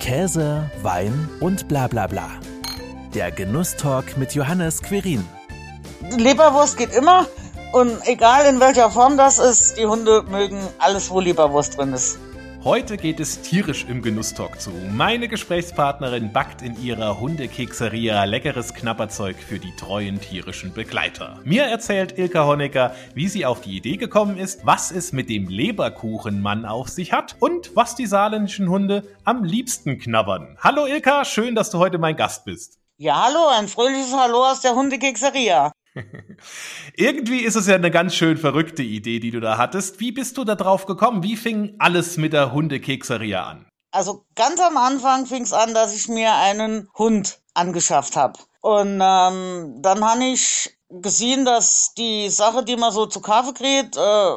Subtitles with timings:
[0.00, 2.28] Käse, Wein und bla bla bla.
[3.14, 5.24] Der Genusstalk mit Johannes Querin.
[6.16, 7.26] Leberwurst geht immer
[7.72, 12.18] und egal in welcher Form das ist, die Hunde mögen alles, wo Leberwurst drin ist.
[12.62, 14.70] Heute geht es tierisch im Genusstalk zu.
[14.92, 21.40] Meine Gesprächspartnerin backt in ihrer Hundekekseria leckeres Knapperzeug für die treuen tierischen Begleiter.
[21.42, 25.48] Mir erzählt Ilka Honecker, wie sie auf die Idee gekommen ist, was es mit dem
[25.48, 30.58] Leberkuchenmann auf sich hat und was die saarländischen Hunde am liebsten knabbern.
[30.60, 32.78] Hallo Ilka, schön, dass du heute mein Gast bist.
[32.98, 35.72] Ja, hallo, ein fröhliches Hallo aus der Hundekekseria.
[36.96, 40.00] Irgendwie ist es ja eine ganz schön verrückte Idee, die du da hattest.
[40.00, 41.22] Wie bist du da drauf gekommen?
[41.22, 43.66] Wie fing alles mit der Hundekekseria an?
[43.92, 48.38] Also ganz am Anfang fing es an, dass ich mir einen Hund angeschafft habe.
[48.60, 53.96] Und ähm, dann habe ich gesehen, dass die Sache, die man so zu Kaffee kriegt,
[53.96, 54.30] äh,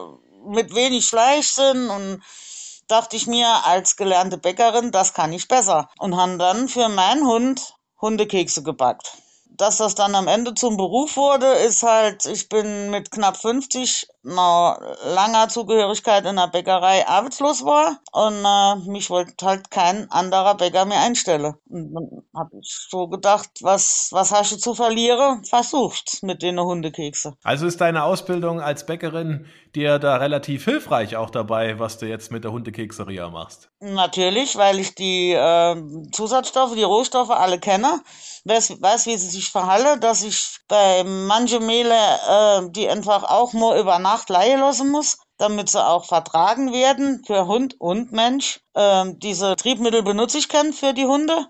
[0.47, 2.21] mit wenig Fleisch sind und
[2.87, 5.89] dachte ich mir als gelernte Bäckerin, das kann ich besser.
[5.99, 9.22] Und habe dann für meinen Hund Hundekekse gebackt
[9.57, 14.07] dass das dann am Ende zum Beruf wurde, ist halt, ich bin mit knapp 50
[14.23, 20.55] nach langer Zugehörigkeit in der Bäckerei arbeitslos war und äh, mich wollte halt kein anderer
[20.55, 21.53] Bäcker mehr einstellen.
[21.69, 25.43] Und dann habe ich so gedacht, was, was hast du zu verlieren?
[25.43, 27.33] Versucht mit den Hundekekse.
[27.43, 32.31] Also ist deine Ausbildung als Bäckerin dir da relativ hilfreich auch dabei, was du jetzt
[32.31, 33.69] mit der Hundekekseria machst?
[33.79, 35.75] Natürlich, weil ich die äh,
[36.11, 38.01] Zusatzstoffe, die Rohstoffe alle kenne,
[38.45, 43.53] weiß, weiß, wie sie sich verhalten, dass ich bei manchen Mehle äh, die einfach auch
[43.53, 48.59] nur über Nacht leihen lassen muss, damit sie auch vertragen werden für Hund und Mensch.
[48.73, 51.47] Äh, diese Triebmittel benutze ich gern für die Hunde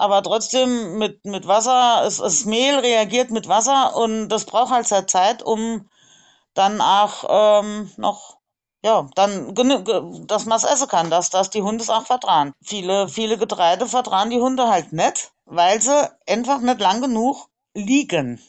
[0.00, 4.88] aber trotzdem mit, mit Wasser, es, das Mehl reagiert mit Wasser und das braucht halt
[4.88, 5.90] seine Zeit, um
[6.54, 8.38] dann auch ähm, noch
[8.82, 9.54] ja, dann
[10.26, 12.54] dass man es essen kann, dass, dass die Hunde es auch vertragen.
[12.62, 18.40] Viele, viele Getreide vertragen die Hunde halt nicht, weil sie einfach nicht lang genug liegen.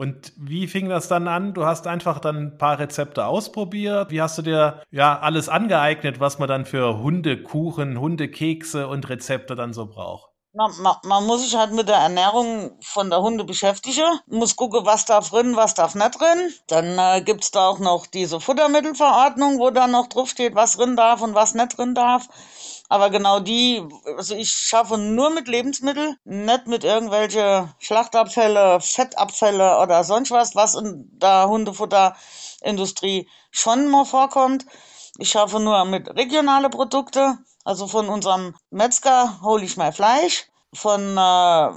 [0.00, 1.52] Und wie fing das dann an?
[1.52, 4.10] Du hast einfach dann ein paar Rezepte ausprobiert.
[4.10, 9.56] Wie hast du dir ja alles angeeignet, was man dann für Hundekuchen, Hundekekse und Rezepte
[9.56, 10.30] dann so braucht?
[10.54, 14.86] Na, man, man muss sich halt mit der Ernährung von der Hunde beschäftigen, muss gucken,
[14.86, 16.50] was darf drin, was darf nicht drin.
[16.68, 20.96] Dann äh, gibt's da auch noch diese Futtermittelverordnung, wo dann noch drauf steht, was drin
[20.96, 22.26] darf und was nicht drin darf.
[22.90, 23.82] Aber genau die,
[24.18, 30.74] also ich schaffe nur mit Lebensmitteln, nicht mit irgendwelche Schlachtabfälle, Fettabfälle oder sonst was, was
[30.74, 34.66] in der Hundefutterindustrie schon mal vorkommt.
[35.16, 41.00] Ich schaffe nur mit regionale Produkte also von unserem Metzger hole ich mein Fleisch, von
[41.16, 41.70] äh,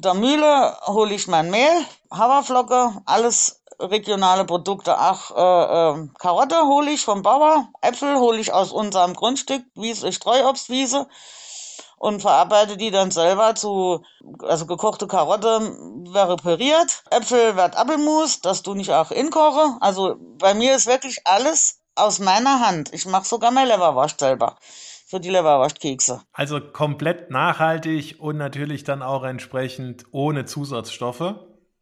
[0.00, 4.98] der Mühle hole ich mein Mehl, Haferflocke, alles regionale Produkte.
[4.98, 10.12] Ach, äh, äh, Karotte hole ich vom Bauer, Äpfel hole ich aus unserem Grundstück, Wiese,
[10.12, 11.06] Streuobstwiese
[11.98, 14.04] und verarbeite die dann selber zu,
[14.42, 15.60] also gekochte Karotte
[16.12, 19.76] wäre püriert, Äpfel wird Apfelmus, das tue ich auch inkoche.
[19.80, 22.92] Also bei mir ist wirklich alles aus meiner Hand.
[22.92, 24.56] Ich mache sogar mein Leberwurst selber
[25.06, 26.22] für die Leberwurstkekse.
[26.32, 31.34] Also komplett nachhaltig und natürlich dann auch entsprechend ohne Zusatzstoffe.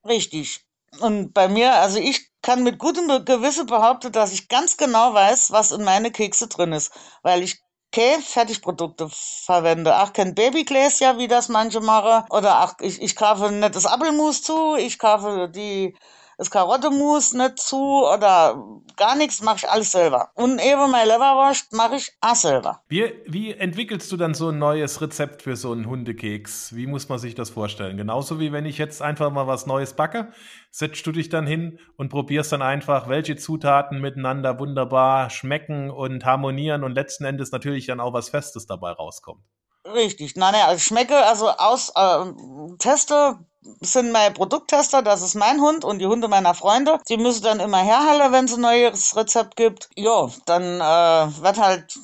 [0.04, 0.64] Richtig.
[1.00, 5.50] Und bei mir, also ich kann mit gutem Gewissen behaupten, dass ich ganz genau weiß,
[5.52, 6.92] was in meine Kekse drin ist,
[7.22, 7.60] weil ich
[7.92, 9.94] keine Fertigprodukte verwende.
[9.94, 12.26] Ach, kein Babygläschen, wie das manche machen.
[12.30, 15.96] Oder ach, ich, ich kaufe nettes Apfelmus zu, ich kaufe die
[16.38, 18.62] das Karottemus nicht zu oder
[18.96, 20.30] gar nichts, mache ich alles selber.
[20.34, 22.82] Und eben mein Leberwurst mache ich auch selber.
[22.88, 26.74] Wie, wie entwickelst du dann so ein neues Rezept für so einen Hundekeks?
[26.74, 27.96] Wie muss man sich das vorstellen?
[27.96, 30.32] Genauso wie wenn ich jetzt einfach mal was Neues backe,
[30.70, 36.24] setzt du dich dann hin und probierst dann einfach, welche Zutaten miteinander wunderbar schmecken und
[36.24, 39.42] harmonieren und letzten Endes natürlich dann auch was Festes dabei rauskommt.
[39.86, 40.36] Richtig.
[40.36, 43.38] Nein, nein, also schmecke, also aus, äh, teste
[43.80, 46.98] sind meine Produkttester, das ist mein Hund und die Hunde meiner Freunde.
[47.08, 49.88] Die müssen dann immer herhalten, wenn es ein neues Rezept gibt.
[49.96, 51.98] Ja, dann äh, wird halt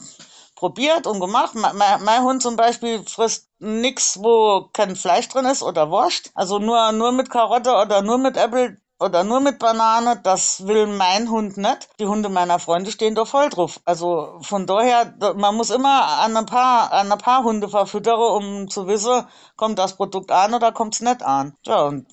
[0.54, 1.54] probiert und gemacht.
[1.54, 6.30] Mein, mein Hund zum Beispiel frisst nix, wo kein Fleisch drin ist oder Wurst.
[6.34, 10.86] Also nur, nur mit Karotte oder nur mit Äpfel oder nur mit Banane, das will
[10.86, 11.88] mein Hund nicht.
[11.98, 13.80] Die Hunde meiner Freunde stehen da voll drauf.
[13.84, 18.70] Also von daher, man muss immer an ein paar, an ein paar Hunde verfüttern, um
[18.70, 19.26] zu wissen,
[19.56, 21.54] kommt das Produkt an oder kommt es nicht an.
[21.66, 22.06] Ja, und,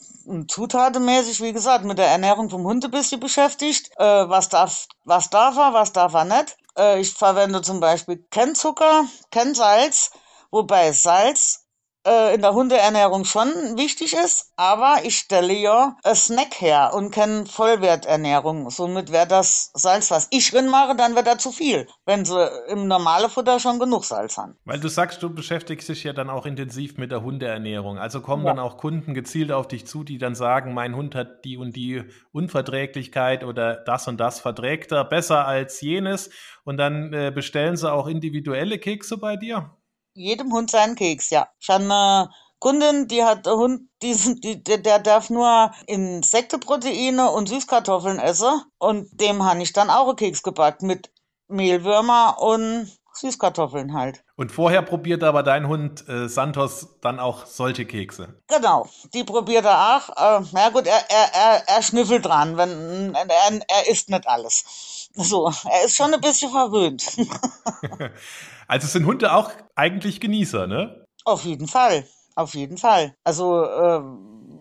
[0.48, 3.92] zutatenmäßig, wie gesagt, mit der Ernährung vom Hund ein bisschen beschäftigt.
[3.98, 6.58] Äh, was darf, was darf er, was darf er nicht.
[6.78, 10.12] Äh, ich verwende zum Beispiel kein Zucker, kein Salz,
[10.52, 11.59] wobei Salz
[12.06, 17.12] äh, in der Hundeernährung schon wichtig ist, aber ich stelle ja ein Snack her und
[17.12, 18.70] kenne Vollwerternährung.
[18.70, 22.50] Somit wäre das Salz, was ich drin mache, dann wird da zu viel, wenn sie
[22.70, 24.56] im normalen Futter schon genug Salz haben.
[24.66, 27.98] Weil du sagst, du beschäftigst dich ja dann auch intensiv mit der Hundeernährung.
[27.98, 28.54] Also kommen ja.
[28.54, 31.76] dann auch Kunden gezielt auf dich zu, die dann sagen, mein Hund hat die und
[31.76, 36.30] die Unverträglichkeit oder das und das verträgt er besser als jenes.
[36.64, 39.72] Und dann äh, bestellen sie auch individuelle Kekse bei dir?
[40.20, 41.48] Jedem Hund seinen Keks, ja.
[41.60, 42.30] Ich habe eine
[42.60, 48.62] Kundin, die hat einen Hund, die, die, der darf nur Insekteproteine und Süßkartoffeln essen.
[48.78, 51.10] Und dem habe ich dann auch einen Keks gebacken mit
[51.48, 54.24] Mehlwürmer und Süßkartoffeln halt.
[54.36, 58.36] Und vorher probiert aber dein Hund äh, Santos dann auch solche Kekse?
[58.48, 60.10] Genau, die probiert er auch.
[60.42, 63.28] Äh, na gut, er, er, er, er schnüffelt dran, wenn, er,
[63.68, 65.10] er isst nicht alles.
[65.14, 67.06] So, er ist schon ein bisschen verwöhnt.
[68.70, 71.04] Also sind Hunde auch eigentlich Genießer, ne?
[71.26, 73.16] Auf jeden Fall, auf jeden Fall.
[73.24, 74.02] Also äh,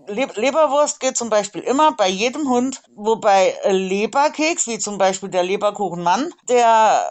[0.08, 6.32] Leberwurst geht zum Beispiel immer bei jedem Hund, wobei Leberkeks, wie zum Beispiel der Leberkuchenmann,
[6.49, 7.06] der,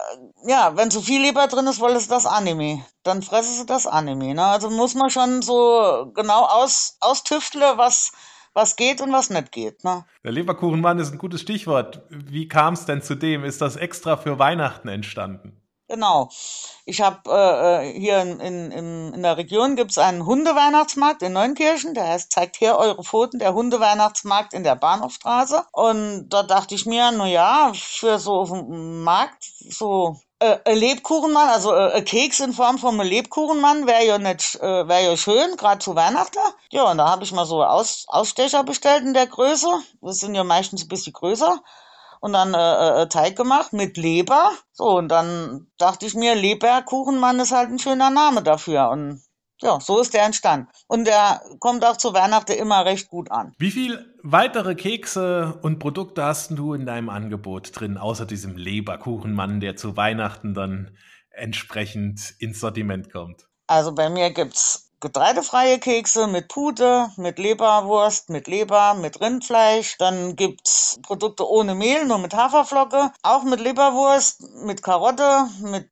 [0.46, 2.84] ja, wenn zu viel Leber drin ist, wollen sie das Anime.
[3.02, 4.34] Dann fressen sie das Anime.
[4.34, 4.44] Ne?
[4.44, 8.12] Also muss man schon so genau aus, austüfteln, was
[8.58, 9.84] was geht und was nicht geht.
[9.84, 10.04] Ne?
[10.24, 12.02] Der Leberkuchenmann ist ein gutes Stichwort.
[12.10, 13.44] Wie kam es denn zu dem?
[13.44, 15.57] Ist das extra für Weihnachten entstanden?
[15.88, 16.28] Genau.
[16.84, 21.94] Ich habe äh, äh, hier in, in, in der Region gibt's einen Hundeweihnachtsmarkt in Neunkirchen,
[21.94, 25.64] der heißt Zeigt her eure Pfoten, der Hundeweihnachtsmarkt in der Bahnhofstraße.
[25.72, 31.74] Und da dachte ich mir, na ja, für so dem Markt so äh, Lebkuchenmann, also
[31.74, 35.78] äh, Keks in Form von einem Lebkuchenmann wäre ja nicht, äh, wäre ja schön, gerade
[35.78, 36.38] zu Weihnachten.
[36.70, 39.68] Ja, und da habe ich mal so Aus, Ausstecher bestellt in der Größe.
[40.02, 41.62] Das sind ja meistens ein bisschen größer
[42.20, 44.50] und dann äh, äh, Teig gemacht mit Leber.
[44.72, 48.90] So, und dann dachte ich mir, Leberkuchenmann ist halt ein schöner Name dafür.
[48.90, 49.22] Und
[49.60, 50.68] ja, so ist der entstanden.
[50.86, 53.54] Und der kommt auch zu Weihnachten immer recht gut an.
[53.58, 59.60] Wie viel weitere Kekse und Produkte hast du in deinem Angebot drin, außer diesem Leberkuchenmann,
[59.60, 60.96] der zu Weihnachten dann
[61.30, 63.46] entsprechend ins Sortiment kommt?
[63.66, 69.96] Also bei mir gibt's getreidefreie Kekse mit Pute, mit Leberwurst, mit Leber, mit Rindfleisch.
[69.98, 73.12] Dann gibt's Produkte ohne Mehl, nur mit Haferflocke.
[73.22, 75.90] Auch mit Leberwurst, mit Karotte, mit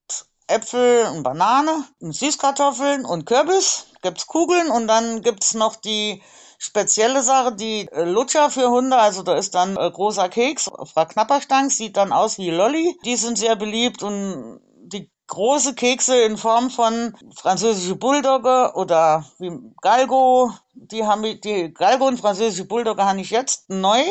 [0.48, 3.86] Äpfel und Banane, und Süßkartoffeln und Kürbis.
[4.02, 6.22] Gibt's Kugeln und dann gibt's noch die
[6.58, 11.04] spezielle Sache, die äh, Lutscher für Hunde, also da ist dann äh, großer Keks, Frau
[11.04, 12.98] Knapperstank, sieht dann aus wie Lolli.
[13.04, 14.60] Die sind sehr beliebt und
[15.28, 20.52] große Kekse in Form von französische Bulldogge oder wie Galgo.
[20.74, 24.02] Die haben die Galgo und französische Bulldogge habe ich jetzt neu.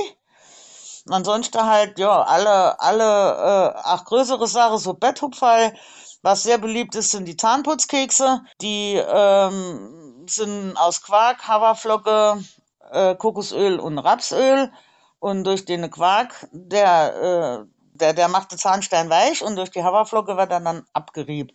[1.09, 5.73] Ansonsten halt, ja, alle, alle, äh, ach, größere Sachen, so Betthupferl.
[6.23, 8.41] Was sehr beliebt ist, sind die Zahnputzkekse.
[8.59, 12.43] Die ähm, sind aus Quark, Haferflocke,
[12.91, 14.71] äh, Kokosöl und Rapsöl.
[15.19, 19.83] Und durch den Quark, der äh, der, der macht den Zahnstein weich und durch die
[19.83, 21.51] Haferflocke wird er dann abgerieben.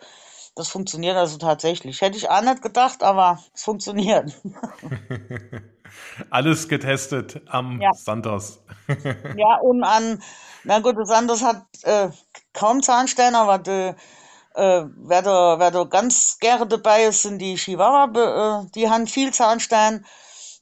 [0.57, 2.01] Das funktioniert also tatsächlich.
[2.01, 4.33] Hätte ich auch nicht gedacht, aber es funktioniert.
[6.31, 7.91] Alles getestet am ja.
[7.95, 8.63] Santos.
[8.89, 10.23] ja, und an,
[10.65, 12.09] na gut, der Santos hat äh,
[12.53, 13.95] kaum Zahnstein, aber de,
[14.55, 19.07] äh, wer, da, wer da ganz gerne dabei ist, sind die Chihuahua, äh, die haben
[19.07, 20.05] viel Zahnstein.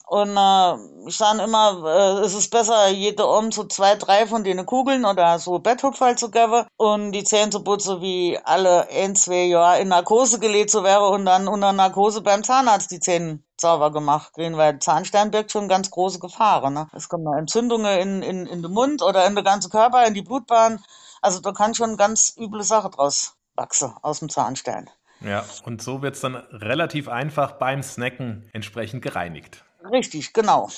[0.09, 4.43] Und äh, ich sage immer, äh, es ist besser, jede um so zwei, drei von
[4.43, 9.15] denen Kugeln oder so Betthupferl zu geben und die Zähne zu putzen, wie alle ein,
[9.15, 13.41] zwei Jahre in Narkose gelegt zu wäre und dann unter Narkose beim Zahnarzt die Zähne
[13.61, 16.73] sauber gemacht kriegen, weil Zahnstein birgt schon ganz große Gefahren.
[16.73, 16.89] Ne?
[16.95, 20.23] Es kommen Entzündungen in, in, in den Mund oder in den ganzen Körper, in die
[20.23, 20.83] Blutbahn.
[21.21, 24.89] Also da kann schon ganz üble Sache draus wachsen aus dem Zahnstein.
[25.21, 29.65] Ja, und so wird es dann relativ einfach beim Snacken entsprechend gereinigt.
[29.85, 30.69] Richtig, genau.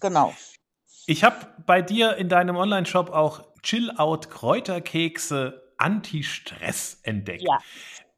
[0.00, 0.34] Genau.
[1.06, 7.44] Ich habe bei dir in deinem Online-Shop auch Chill-Out-Kräuterkekse Anti-Stress entdeckt.
[7.46, 7.58] Ja.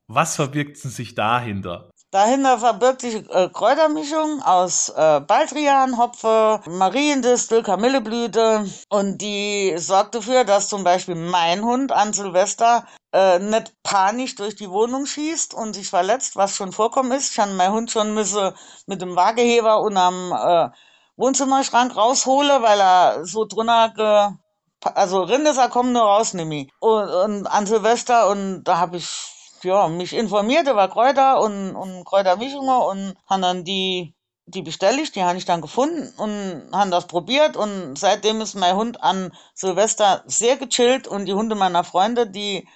[0.06, 1.90] Was verbirgt sich dahinter?
[2.10, 10.44] Dahinter verbirgt sich äh, Kräutermischung aus äh, Baldrian, Hopfe, Mariendistel, Kamilleblüte und die sorgt dafür,
[10.44, 15.74] dass zum Beispiel mein Hund an Silvester äh, nicht panisch durch die Wohnung schießt und
[15.74, 17.32] sich verletzt, was schon vorkommen ist.
[17.32, 18.54] Ich habe meinen Hund schon müsse
[18.86, 20.70] mit dem Waageheber und am äh,
[21.16, 24.38] Wohnzimmerschrank raushole, weil er so drunter ge
[24.94, 29.08] also Rindes er kommen nur raus, nehme und, und an Silvester und da habe ich
[29.64, 34.14] ja, mich informiert über Kräuter und, und Kräutermischungen und haben dann die,
[34.46, 38.54] die bestelle ich, die habe ich dann gefunden und haben das probiert und seitdem ist
[38.54, 42.68] mein Hund an Silvester sehr gechillt und die Hunde meiner Freunde, die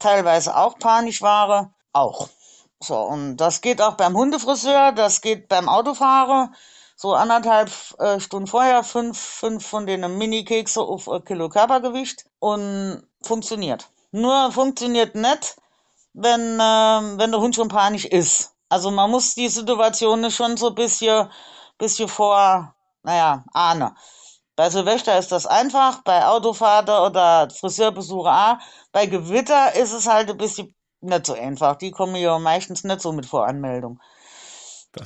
[0.00, 2.28] teilweise auch panisch waren, auch.
[2.80, 6.50] So, und das geht auch beim Hundefriseur, das geht beim Autofahrer.
[6.96, 13.06] So anderthalb äh, Stunden vorher fünf, fünf von den Mini-Kekse auf ein Kilo Körpergewicht und
[13.22, 13.88] funktioniert.
[14.12, 15.56] Nur funktioniert nicht,
[16.14, 18.52] wenn, äh, wenn der Hund schon panisch ist.
[18.68, 21.30] Also man muss die Situation schon so ein bisschen,
[21.78, 23.96] bisschen vor, naja, ahnen.
[24.60, 28.58] Bei Silvester ist das einfach, bei Autofahrt oder Friseurbesuche auch.
[28.92, 31.76] Bei Gewitter ist es halt ein bisschen nicht so einfach.
[31.76, 34.02] Die kommen ja meistens nicht so mit Voranmeldung.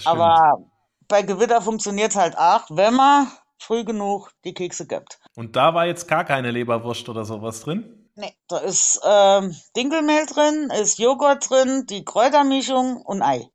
[0.06, 0.58] Aber
[1.06, 5.20] bei Gewitter funktioniert es halt auch, wenn man früh genug die Kekse gibt.
[5.37, 8.11] Und da war jetzt gar keine Leberwurst oder sowas drin?
[8.16, 13.49] Nee, da ist ähm, Dinkelmehl drin, ist Joghurt drin, die Kräutermischung und Ei.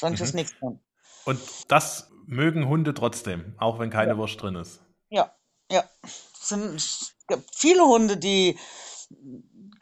[0.00, 0.24] Sonst mhm.
[0.24, 0.80] ist nichts drin.
[1.26, 4.16] Und das mögen Hunde trotzdem, auch wenn keine ja.
[4.16, 4.80] Wurst drin ist.
[5.10, 5.30] Ja,
[5.72, 5.84] ja.
[6.04, 8.58] Es, sind, es gibt viele Hunde, die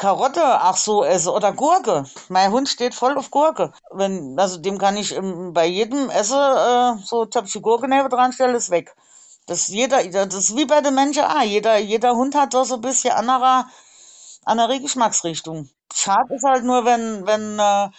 [0.00, 2.04] Karotte ach so esse oder Gurke.
[2.28, 3.73] Mein Hund steht voll auf Gurke.
[3.90, 8.32] Wenn, also dem kann ich im, bei jedem Essen äh, so Töpfchen Gurke neben dran
[8.32, 8.97] stellen, ist weg.
[9.47, 11.42] Das jeder, das ist wie bei den Menschen auch.
[11.42, 13.66] Jeder, jeder Hund hat doch so ein bisschen anderer,
[14.44, 15.68] andere Geschmacksrichtung.
[15.92, 17.90] Schade ist halt nur, wenn, wenn, äh,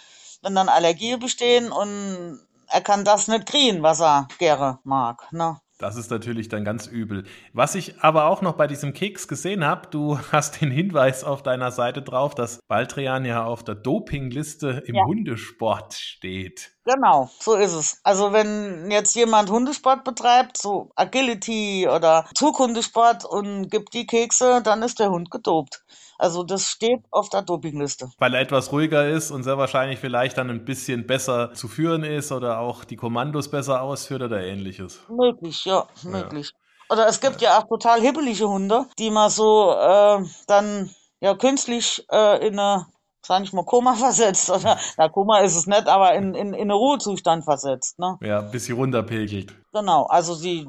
[0.42, 5.28] wenn dann Allergien bestehen und er kann das nicht kriegen, was er gerne mag.
[5.30, 5.60] Ne?
[5.82, 7.24] Das ist natürlich dann ganz übel.
[7.52, 11.42] Was ich aber auch noch bei diesem Keks gesehen habe, du hast den Hinweis auf
[11.42, 15.04] deiner Seite drauf, dass Baldrian ja auf der Dopingliste im ja.
[15.04, 16.71] Hundesport steht.
[16.84, 18.00] Genau, so ist es.
[18.02, 24.82] Also wenn jetzt jemand Hundesport betreibt, so Agility oder Zughundesport und gibt die Kekse, dann
[24.82, 25.84] ist der Hund gedopt.
[26.18, 28.10] Also das steht auf der Dopingliste.
[28.18, 32.02] Weil er etwas ruhiger ist und sehr wahrscheinlich vielleicht dann ein bisschen besser zu führen
[32.04, 35.00] ist oder auch die Kommandos besser ausführt oder ähnliches.
[35.08, 36.50] Möglich, ja, möglich.
[36.52, 36.94] Ja.
[36.94, 37.50] Oder es gibt ja.
[37.50, 42.86] ja auch total hibbelige Hunde, die man so äh, dann ja künstlich äh, in eine
[43.24, 44.50] sag ich mal, Koma versetzt.
[44.50, 47.98] Oder, na, Koma ist es nicht, aber in, in, in einen Ruhezustand versetzt.
[47.98, 48.18] Ne?
[48.20, 49.54] Ja, bis sie runterpegelt.
[49.72, 50.68] Genau, also sie,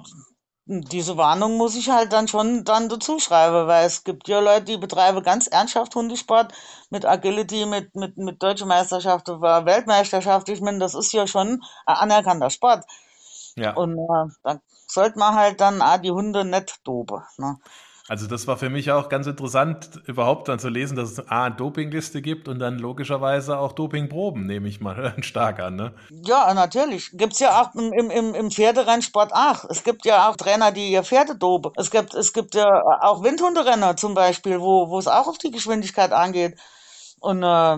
[0.65, 4.65] diese Warnung muss ich halt dann schon dann dazu schreiben, weil es gibt ja Leute,
[4.65, 6.53] die betreiben ganz ernsthaft Hundesport
[6.89, 10.47] mit Agility, mit, mit, mit Deutsche Meisterschaft oder Weltmeisterschaft.
[10.49, 12.85] Ich meine, das ist ja schon ein anerkannter Sport.
[13.55, 13.73] Ja.
[13.75, 17.23] Und äh, dann sollte man halt dann auch die Hunde nicht doben.
[17.37, 17.57] Ne?
[18.09, 21.45] Also das war für mich auch ganz interessant, überhaupt dann zu lesen, dass es A,
[21.45, 25.77] eine Dopingliste gibt und dann logischerweise auch Dopingproben, nehme ich mal stark an.
[25.77, 25.93] Ne?
[26.09, 27.11] Ja, natürlich.
[27.13, 29.69] Gibt es ja auch im, im, im Pferderennsport auch.
[29.69, 31.71] Es gibt ja auch Trainer, die ihr Pferde dopen.
[31.77, 32.67] Es gibt, es gibt ja
[33.01, 36.59] auch Windhunderenner zum Beispiel, wo, wo es auch auf die Geschwindigkeit angeht.
[37.21, 37.77] Und äh,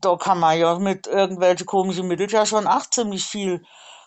[0.00, 3.62] da kann man ja mit irgendwelchen komischen Mitteln ja schon auch ziemlich viel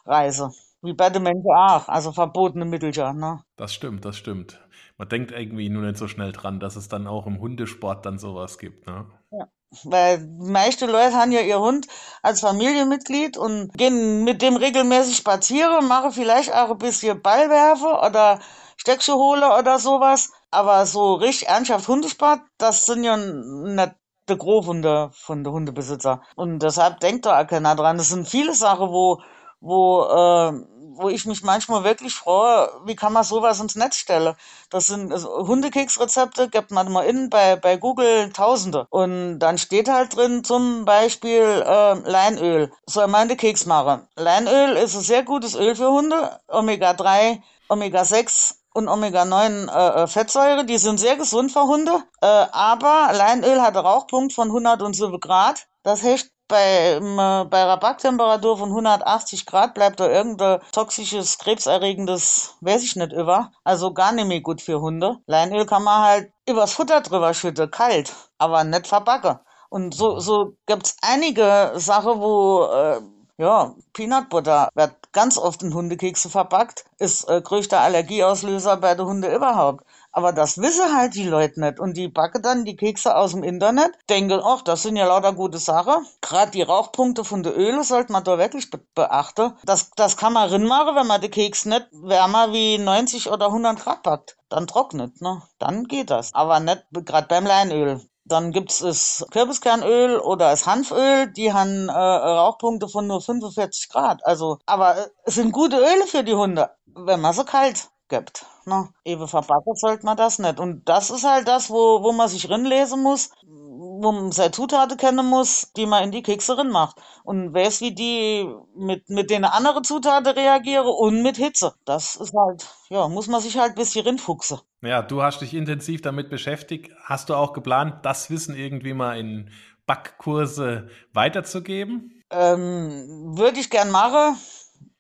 [0.08, 0.52] reisen.
[0.82, 3.14] Wie bei den Menschen auch, also verbotene Mittel ja.
[3.14, 3.44] Ne?
[3.58, 4.60] Das stimmt, das stimmt
[5.02, 8.20] man denkt irgendwie nur nicht so schnell dran, dass es dann auch im Hundesport dann
[8.20, 8.86] sowas gibt.
[8.86, 9.08] Ne?
[9.32, 9.48] Ja.
[9.84, 11.88] Weil die meisten Leute haben ja ihr Hund
[12.22, 18.42] als Familienmitglied und gehen mit dem regelmäßig spazieren, machen vielleicht auch ein bisschen Ballwerfe oder
[18.78, 20.34] Steckschuh hole oder sowas.
[20.52, 23.96] Aber so richtig ernsthaft Hundesport, das sind ja nicht
[24.30, 26.22] der Großhunde von der Hundebesitzer.
[26.36, 27.98] Und deshalb denkt da auch keiner dran.
[27.98, 29.20] Das sind viele Sachen, wo,
[29.62, 30.54] wo äh,
[30.96, 34.36] wo ich mich manchmal wirklich freue, wie kann man sowas ins Netz stellen?
[34.70, 38.88] Das sind also Hundekeksrezepte, gibt man mal in bei, bei Google Tausende.
[38.90, 42.72] Und dann steht halt drin zum Beispiel äh, Leinöl.
[42.86, 44.08] Soll man den Keks machen.
[44.16, 46.40] Leinöl ist ein sehr gutes Öl für Hunde.
[46.48, 52.04] Omega-3, Omega-6 und Omega-9 äh, äh, Fettsäure, die sind sehr gesund für Hunde.
[52.22, 55.68] Äh, aber Leinöl hat einen Rauchpunkt von 107 Grad.
[55.84, 62.56] Das heißt, bei, äh, bei einer Backtemperatur von 180 Grad bleibt da irgendein toxisches, krebserregendes,
[62.62, 63.52] weiß ich nicht, über.
[63.64, 65.18] Also gar nicht mehr gut für Hunde.
[65.26, 69.40] Leinöl kann man halt übers Futter drüber schütten, kalt, aber nicht verbacken.
[69.70, 73.00] Und so, so gibt's einige Sachen, wo, äh,
[73.38, 79.06] ja, Peanut Butter wird ganz oft in Hundekekse verpackt, ist äh, größter Allergieauslöser bei den
[79.06, 79.86] Hunden überhaupt.
[80.12, 81.80] Aber das wissen halt die Leute nicht.
[81.80, 85.34] Und die backen dann die Kekse aus dem Internet, denken, ach, das sind ja lauter
[85.34, 86.06] gute Sachen.
[86.22, 89.54] Gerade die Rauchpunkte von der Öle sollte man da wirklich be beachten.
[89.64, 93.80] Das, das kann man rinmachen, wenn man den Keks nicht wärmer wie 90 oder 100
[93.80, 94.38] Grad backt.
[94.50, 95.42] Dann trocknet, ne?
[95.60, 96.34] Dann geht das.
[96.34, 98.02] Aber nicht gerade beim Leinöl.
[98.26, 104.26] Dann gibt's das Kürbiskernöl oder das Hanföl, die haben äh, Rauchpunkte von nur 45 Grad.
[104.26, 108.46] Also, aber äh, es sind gute Öle für die Hunde, wenn man sie kalt gibt.
[108.66, 108.90] Ne?
[109.06, 110.60] Eben verpacken sollte man das nicht.
[110.60, 114.98] Und das ist halt das, wo, wo man sich rinlesen muss, wo man seine Zutaten
[114.98, 116.98] kennen muss, die man in die Kekse rin macht.
[117.24, 121.74] Und weiß, wie die mit, mit den anderen Zutaten reagieren und mit Hitze.
[121.86, 124.60] Das ist halt, ja, muss man sich halt ein bisschen rinfuchsen.
[124.82, 126.92] Ja, du hast dich intensiv damit beschäftigt.
[127.04, 129.52] Hast du auch geplant, das Wissen irgendwie mal in
[129.86, 132.24] Backkurse weiterzugeben?
[132.30, 134.38] Ähm, würde ich gern machen,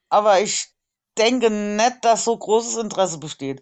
[0.09, 0.67] aber ich
[1.17, 3.61] denke nicht, dass so großes Interesse besteht.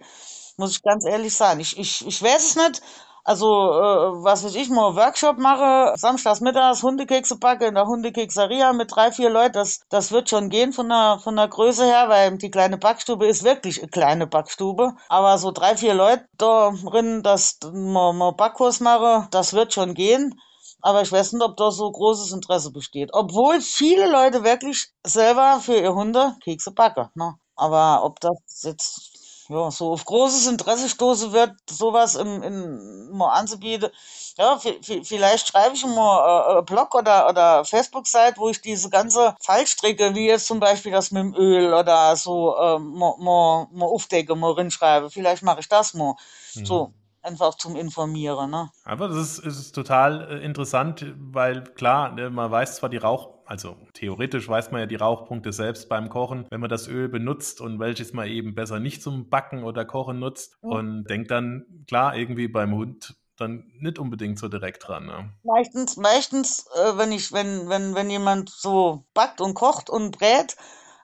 [0.58, 1.60] Muss ich ganz ehrlich sagen.
[1.60, 2.82] Ich, ich, ich weiß es nicht.
[3.24, 8.74] Also, äh, was weiß ich, mal Workshop mache, samstags mittags Hundekekse backe in der Hundekekseria
[8.74, 12.10] mit drei, vier Leuten, das, das wird schon gehen von der, von der Größe her,
[12.10, 14.96] weil die kleine Backstube ist wirklich eine kleine Backstube.
[15.10, 20.40] Aber so drei, vier Leute darin, dass man, man Backkurs mache, das wird schon gehen.
[20.82, 23.10] Aber ich weiß nicht, ob da so großes Interesse besteht.
[23.14, 27.10] Obwohl viele Leute wirklich selber für ihr Hunde Kekse backen.
[27.16, 27.36] Ne?
[27.56, 29.20] Aber ob das jetzt
[29.50, 33.90] ja, so auf großes Interesse stoßen wird, sowas im, in, mal anzubieten.
[34.38, 40.14] Ja, vielleicht schreibe ich mal äh, Blog oder, oder Facebook-Seite, wo ich diese ganze Fallstricke,
[40.14, 44.36] wie jetzt zum Beispiel das mit dem Öl oder so, äh, mal, mal, mal aufdecke,
[44.36, 45.10] mal rinschreibe.
[45.10, 46.14] Vielleicht mache ich das mal.
[46.54, 46.66] Mhm.
[46.66, 46.94] So,
[47.30, 48.52] einfach zum Informieren.
[48.52, 48.70] Ne?
[48.84, 53.40] Aber das ist, ist total äh, interessant, weil klar, ne, man weiß zwar die Rauch,
[53.46, 57.62] also theoretisch weiß man ja die Rauchpunkte selbst beim Kochen, wenn man das Öl benutzt
[57.62, 60.70] und welches man eben besser nicht zum Backen oder Kochen nutzt ja.
[60.70, 65.06] und denkt dann, klar, irgendwie beim Hund dann nicht unbedingt so direkt dran.
[65.06, 65.30] Ne?
[65.44, 70.58] Meistens, meistens, äh, wenn ich, wenn, wenn, wenn jemand so backt und kocht und brät,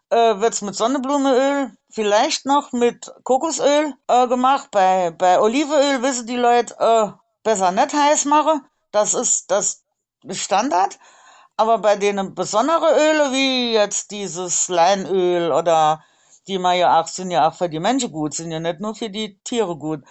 [0.10, 4.70] äh, wird es mit Sonnenblumenöl, vielleicht noch mit Kokosöl äh, gemacht.
[4.72, 7.12] Bei, bei Olivenöl wissen die Leute äh,
[7.44, 8.62] besser nicht heiß machen.
[8.92, 9.84] Das ist das
[10.32, 11.00] Standard.
[11.58, 16.04] Aber bei denen besondere Öle, wie jetzt dieses Leinöl oder
[16.48, 18.94] die man ja auch, sind ja auch für die Menschen gut, sind ja nicht nur
[18.94, 20.04] für die Tiere gut.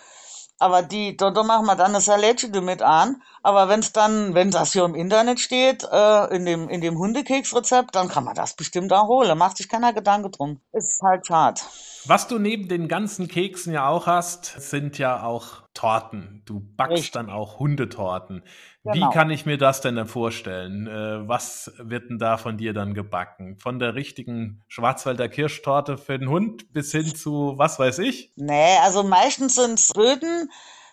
[0.59, 3.23] Aber die, da, da machen wir dann eine Salätchen damit an.
[3.43, 6.97] Aber wenn es dann, wenn das hier im Internet steht, äh, in dem, in dem
[6.97, 9.37] Hundekeksrezept, dann kann man das bestimmt auch holen.
[9.37, 10.61] Macht sich keiner Gedanke drum.
[10.73, 11.61] Ist halt schade.
[12.07, 16.43] Was du neben den ganzen Keksen ja auch hast, sind ja auch Torten.
[16.47, 17.11] Du backst Richtig.
[17.13, 18.43] dann auch Hundetorten.
[18.85, 18.95] Genau.
[18.95, 20.87] Wie kann ich mir das denn dann vorstellen?
[20.87, 23.59] Äh, was wird denn da von dir dann gebacken?
[23.59, 28.33] Von der richtigen Schwarzwälder Kirschtorte für den Hund bis hin zu was weiß ich?
[28.37, 30.51] Nee, also meistens sind es Böden.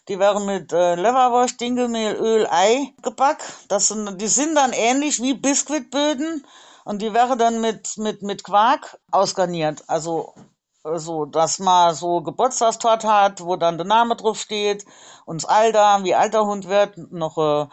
[0.07, 3.43] Die werden mit äh, Leberwurst, Dinkelmehl, Öl, Ei gebackt.
[3.67, 6.43] Das sind, die sind dann ähnlich wie Biskuitböden
[6.85, 9.83] und die werden dann mit, mit, mit Quark ausgarniert.
[9.87, 10.33] Also
[10.95, 14.85] so, dass man so Geburtstagstorte hat, wo dann der Name drauf steht
[15.25, 17.67] und das Alter, wie alt der Hund wird, noch äh,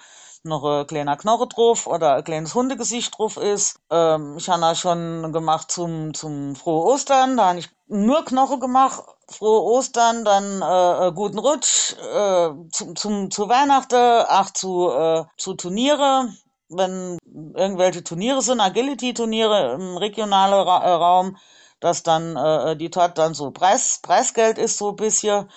[0.45, 3.81] noch ein kleiner Knoche drauf oder ein kleines Hundegesicht drauf ist.
[3.91, 8.59] Ähm, ich habe das schon gemacht zum, zum Frohe Ostern, da habe ich nur Knoche
[8.59, 9.03] gemacht.
[9.29, 15.25] Frohe Ostern, dann äh, äh, guten Rutsch, äh, zum, zum, zu Weihnachten, ach zu, äh,
[15.37, 16.33] zu Turniere,
[16.71, 17.19] wenn
[17.55, 21.37] irgendwelche Turniere sind, Agility-Turniere im regionalen Ra äh, Raum,
[21.81, 25.49] dass dann äh, die Tat dann so Preis, Preisgeld ist, so ein bisschen,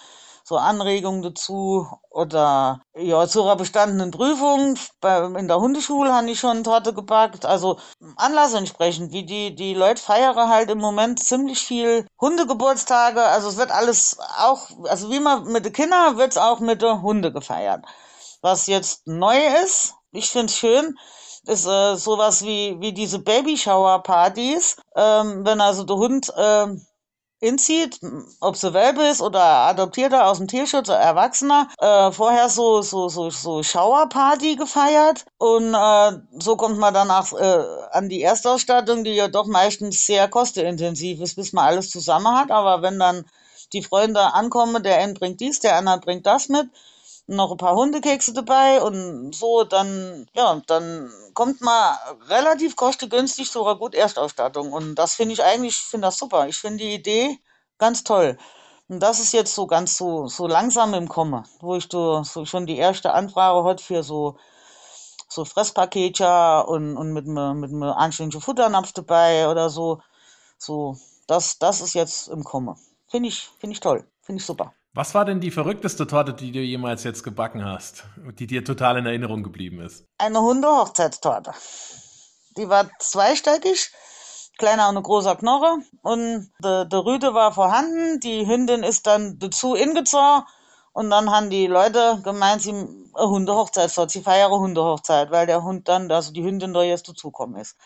[0.43, 6.39] so Anregungen dazu oder ja, zu einer bestandenen Prüfung bei, in der Hundeschule habe ich
[6.39, 7.45] schon Torte gebackt.
[7.45, 7.79] Also
[8.17, 13.23] Anlass entsprechend, wie die, die Leute feiern halt im Moment ziemlich viel Hundegeburtstage.
[13.23, 16.81] Also es wird alles auch, also wie man mit den Kindern wird es auch mit
[16.81, 17.85] den Hunde gefeiert.
[18.41, 20.97] Was jetzt neu ist, ich finde es schön,
[21.47, 24.77] ist äh, sowas wie, wie diese Babyshower-Partys.
[24.95, 26.67] Ähm, wenn also der Hund äh,
[27.41, 27.99] inzieht,
[28.39, 33.09] ob sie Welpe ist oder Adoptierter aus dem Tierschutz oder Erwachsener, äh, vorher so, so,
[33.09, 39.15] so, so Shower-Party gefeiert und äh, so kommt man danach äh, an die Erstausstattung, die
[39.15, 43.25] ja doch meistens sehr kostenintensiv ist, bis man alles zusammen hat, aber wenn dann
[43.73, 46.69] die Freunde ankommen, der eine bringt dies, der andere bringt das mit,
[47.35, 51.95] noch ein paar Hundekekse dabei und so, dann, ja, dann kommt man
[52.27, 54.73] relativ kostengünstig sogar gut Erstausstattung.
[54.73, 56.47] Und das finde ich eigentlich, finde das super.
[56.47, 57.39] Ich finde die Idee
[57.77, 58.37] ganz toll.
[58.89, 62.45] Und das ist jetzt so ganz so, so langsam im Kommen, wo ich so, so
[62.45, 64.37] schon die erste Anfrage heute für so,
[65.29, 70.01] so Fresspakete und, und mit einem mit anständigen Futternapf dabei oder so.
[70.57, 72.75] So, das, das ist jetzt im Kommen.
[73.07, 74.05] Finde ich, finde ich toll.
[74.21, 74.73] Finde ich super.
[74.93, 78.03] Was war denn die verrückteste Torte, die du jemals jetzt gebacken hast,
[78.39, 80.05] die dir total in Erinnerung geblieben ist?
[80.17, 81.53] Eine Hundehochzeitstorte.
[82.57, 83.89] Die war zweistöckig,
[84.57, 89.75] kleiner und großer Knoche und der, der Rüde war vorhanden, die Hündin ist dann dazu
[89.75, 90.43] ingezogen
[90.91, 95.87] und dann haben die Leute gemeint, sie eine Hundehochzeitstorte, sie feiern Hundehochzeit, weil der Hund
[95.87, 97.77] dann, also die Hündin da jetzt dazukommen ist.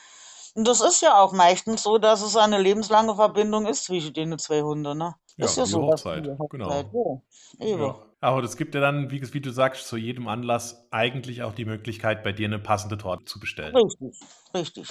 [0.56, 4.40] Und das ist ja auch meistens so, dass es eine lebenslange Verbindung ist zwischen den
[4.40, 5.14] zwei Hunden, ne?
[5.38, 5.82] Ja, ist ja so.
[5.82, 7.22] Hochzeit, Hochzeit, genau.
[7.60, 7.96] Ja, ja.
[8.22, 11.66] Aber das gibt ja dann, wie, wie, du sagst, zu jedem Anlass eigentlich auch die
[11.66, 13.76] Möglichkeit, bei dir eine passende Torte zu bestellen.
[13.76, 14.20] Richtig,
[14.54, 14.88] richtig.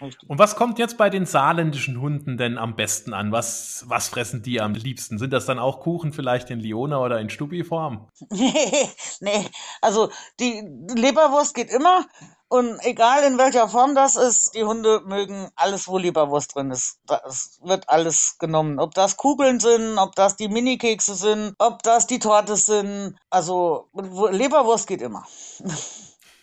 [0.00, 0.28] Richtig.
[0.28, 3.30] Und was kommt jetzt bei den saarländischen Hunden denn am besten an?
[3.30, 5.18] Was, was fressen die am liebsten?
[5.18, 8.08] Sind das dann auch Kuchen vielleicht in Liona oder in Stubi-Form?
[8.30, 8.52] nee,
[9.20, 9.46] nee,
[9.80, 10.62] also die
[10.96, 12.06] Leberwurst geht immer.
[12.54, 17.00] Und egal in welcher Form das ist, die Hunde mögen alles, wo Leberwurst drin ist.
[17.04, 18.78] Das wird alles genommen.
[18.78, 23.16] Ob das Kugeln sind, ob das die Minikekse sind, ob das die Torte sind.
[23.28, 25.24] Also Leberwurst geht immer.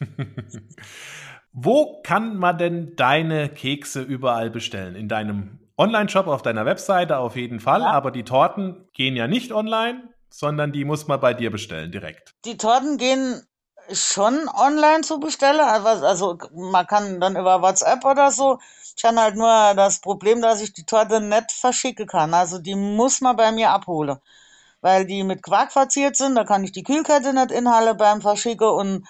[1.54, 4.96] Wo kann man denn deine Kekse überall bestellen?
[4.96, 7.92] In deinem Online-Shop auf deiner Webseite auf jeden Fall, ja.
[7.92, 12.36] aber die Torten gehen ja nicht online, sondern die muss man bei dir bestellen direkt.
[12.44, 13.44] Die Torten gehen
[13.94, 18.60] schon online zu bestellen, also, man kann dann über WhatsApp oder so.
[18.96, 22.34] Ich habe halt nur das Problem, dass ich die Torte nicht verschicken kann.
[22.34, 24.20] Also die muss man bei mir abholen.
[24.82, 28.70] Weil die mit Quark verziert sind, da kann ich die Kühlkette nicht inhalte beim Verschicken
[28.70, 29.08] und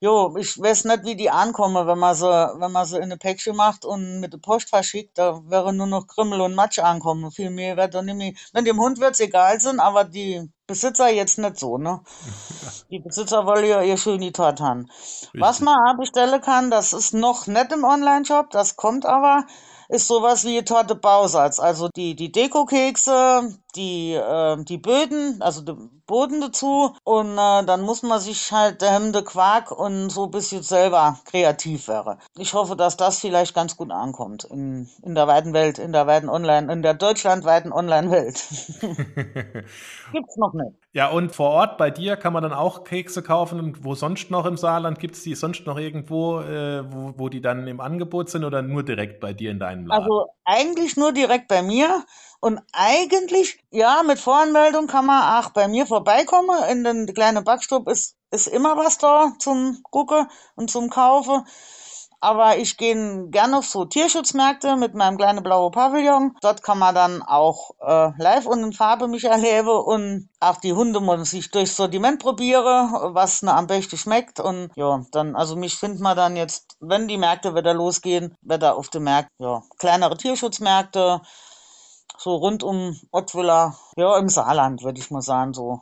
[0.00, 3.16] Jo, ich weiß nicht, wie die ankommen, wenn man so, wenn man so in eine
[3.16, 7.32] Päckchen macht und mit der Post verschickt, da wäre nur noch Krümmel und Matsch ankommen.
[7.32, 8.32] Viel mehr wird da nicht mehr.
[8.52, 12.00] Wenn dem Hund wird's egal sein, aber die Besitzer jetzt nicht so, ne?
[12.90, 14.88] Die Besitzer wollen ja ihr schön die Tat haben.
[15.32, 19.44] Was man bestellen kann, das ist noch nicht im Online-Shop, das kommt aber
[19.88, 21.58] ist sowas wie Torte Bausatz.
[21.58, 26.94] Also die, die Deko-Kekse, die, äh, die Böden, also den Boden dazu.
[27.04, 31.18] Und äh, dann muss man sich halt der Hemde Quark und so ein bisschen selber
[31.24, 32.18] kreativ wäre.
[32.36, 36.06] Ich hoffe, dass das vielleicht ganz gut ankommt in, in der weiten Welt, in der
[36.06, 38.44] weiten Online, in der deutschlandweiten Online-Welt.
[40.12, 40.76] Gibt's noch nicht.
[40.92, 43.60] Ja, und vor Ort bei dir kann man dann auch Kekse kaufen.
[43.60, 47.28] Und wo sonst noch im Saarland gibt es die sonst noch irgendwo, äh, wo, wo
[47.28, 50.02] die dann im Angebot sind oder nur direkt bei dir in deinem Laden?
[50.02, 52.04] Also eigentlich nur direkt bei mir.
[52.40, 56.56] Und eigentlich, ja, mit Voranmeldung kann man auch bei mir vorbeikommen.
[56.70, 61.44] In den kleinen Backstub ist, ist immer was da zum Gucken und zum Kaufen.
[62.20, 66.36] Aber ich gehe gerne auf so Tierschutzmärkte mit meinem kleinen blauen Pavillon.
[66.40, 70.72] Dort kann man dann auch äh, live und in Farbe mich erleben und auch die
[70.72, 74.40] Hunde muss ich durchs Sortiment probieren, was ne am besten schmeckt.
[74.40, 78.76] Und ja, dann, also mich findet man dann jetzt, wenn die Märkte wieder losgehen, wieder
[78.76, 81.20] auf den Märkten, ja, kleinere Tierschutzmärkte,
[82.18, 85.80] so rund um Ottwiller, ja, im Saarland, würde ich mal sagen, so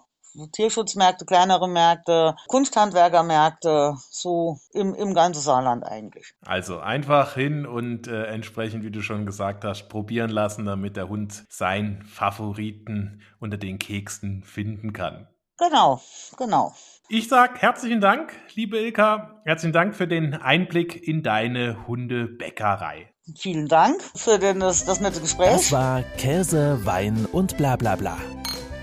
[0.53, 6.35] Tierschutzmärkte, kleinere Märkte, Kunsthandwerkermärkte, so im, im ganzen Saarland eigentlich.
[6.45, 11.09] Also einfach hin und äh, entsprechend, wie du schon gesagt hast, probieren lassen, damit der
[11.09, 15.29] Hund seinen Favoriten unter den Keksen finden kann.
[15.59, 16.03] Genau,
[16.37, 16.75] genau.
[17.09, 19.41] Ich sag herzlichen Dank, liebe Ilka.
[19.45, 23.16] Herzlichen Dank für den Einblick in deine Hundebäckerei.
[23.35, 25.51] Vielen Dank für den, das, das nette Gespräch.
[25.51, 28.17] Das war Käse, Wein und bla bla bla.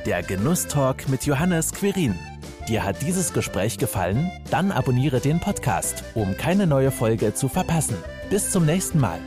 [0.06, 2.19] Der Genusstalk mit Johannes Quirin.
[2.67, 4.32] Dir hat dieses Gespräch gefallen?
[4.49, 7.95] Dann abonniere den Podcast, um keine neue Folge zu verpassen.
[8.29, 9.19] Bis zum nächsten Mal.